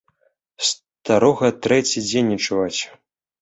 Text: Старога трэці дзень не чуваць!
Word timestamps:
Старога 0.69 1.47
трэці 1.67 2.05
дзень 2.07 2.29
не 2.35 2.39
чуваць! 2.49 2.81